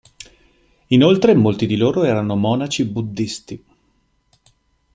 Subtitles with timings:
[0.87, 3.63] Inoltre molti di loro erano monaci buddhisti.